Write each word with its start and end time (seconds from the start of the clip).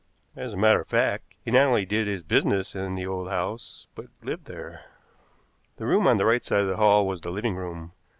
As 0.35 0.55
a 0.55 0.57
matter 0.57 0.81
of 0.81 0.87
fact, 0.87 1.35
he 1.45 1.51
not 1.51 1.67
only 1.67 1.85
did 1.85 2.07
his 2.07 2.23
business 2.23 2.73
in 2.73 2.95
the 2.95 3.05
old 3.05 3.29
house, 3.29 3.85
but 3.93 4.07
lived 4.23 4.45
there. 4.45 4.83
The 5.77 5.85
room 5.85 6.07
on 6.07 6.17
the 6.17 6.25
right 6.25 6.41
of 6.51 6.65
the 6.67 6.77
hall 6.77 7.05
was 7.05 7.21
the 7.21 7.29
living 7.29 7.55
room. 7.55 7.91